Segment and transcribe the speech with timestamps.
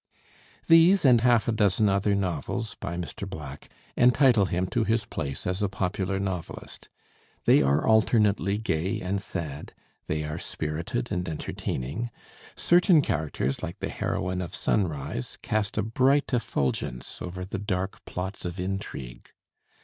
[0.65, 3.29] These and half a dozen other novels by Mr.
[3.29, 6.89] Black entitle him to his place as a popular novelist;
[7.45, 9.75] they are alternately gay and sad,
[10.07, 12.09] they are spirited and entertaining;
[12.55, 18.43] certain characters, like the heroine of 'Sunrise,' cast a bright effulgence over the dark plots
[18.43, 19.29] of intrigue.